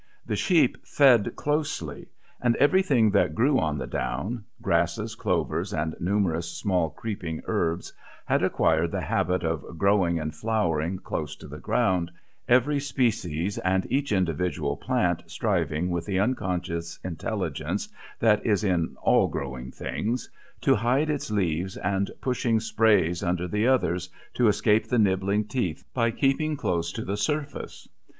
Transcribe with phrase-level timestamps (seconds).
[0.25, 2.07] The sheep fed closely,
[2.41, 7.93] and everything that grew on the down grasses, clovers, and numerous small creeping herbs
[8.25, 12.09] had acquired the habit of growing and flowering close to the ground,
[12.49, 17.87] every species and each individual plant striving, with the unconscious intelligence
[18.17, 20.31] that is in all growing things,
[20.61, 25.85] to hide its leaves and pushing sprays under the others, to escape the nibbling teeth
[25.93, 27.87] by keeping closer to the surface.